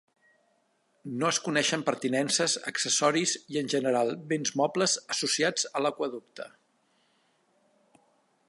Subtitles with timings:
[1.23, 6.53] No es coneixen pertinences, accessoris i en general béns mobles associats a l'aqüeducte.